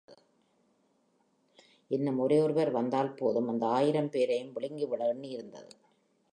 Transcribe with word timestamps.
இன்னும் 1.91 2.19
ஒரே 2.19 2.39
ஒருவர் 2.41 2.71
வந்தால் 2.71 3.13
போதும் 3.13 3.47
அந்த 3.47 3.65
ஆயிரம் 3.67 4.09
பேரையும் 4.09 4.53
விழுங்கிவிட 4.55 5.13
எண்ணியிருந்தது. 5.13 5.71